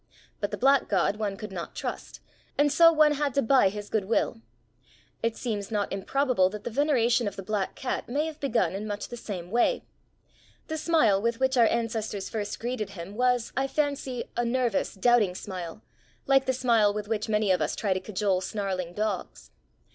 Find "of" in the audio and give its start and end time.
7.27-7.35, 17.51-17.61